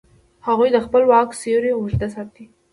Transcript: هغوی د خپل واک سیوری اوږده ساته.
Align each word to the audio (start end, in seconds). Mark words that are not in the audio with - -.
هغوی 0.47 0.69
د 0.73 0.77
خپل 0.85 1.01
واک 1.11 1.29
سیوری 1.41 1.71
اوږده 1.73 2.07
ساته. 2.13 2.45